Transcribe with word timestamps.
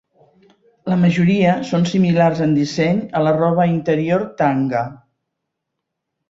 La 0.91 0.95
majoria 1.01 1.51
són 1.71 1.85
similars 1.91 2.41
en 2.45 2.55
disseny 2.61 3.03
a 3.19 3.21
la 3.27 3.35
roba 3.37 3.69
interior 3.75 4.25
tanga. 4.41 4.83